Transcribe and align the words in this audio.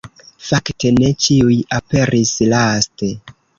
Fakte 0.45 0.91
ne 0.95 1.09
ĉiuj 1.27 1.59
aperis 1.81 2.35
laste. 2.57 3.15